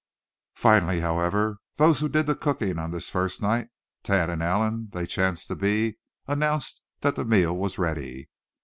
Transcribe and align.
Finally, 0.55 1.01
however, 1.01 1.59
those 1.75 1.99
who 1.99 2.09
did 2.09 2.25
the 2.25 2.33
cooking 2.33 2.79
on 2.79 2.89
this 2.89 3.07
first 3.11 3.39
night, 3.39 3.67
Thad 4.03 4.31
and 4.31 4.41
Allan 4.41 4.89
they 4.93 5.05
chanced 5.05 5.47
to 5.49 5.55
be, 5.55 5.97
announced 6.27 6.81
that 7.01 7.15
the 7.15 7.23
meal 7.23 7.55
was 7.55 7.77
ready. 7.77 8.27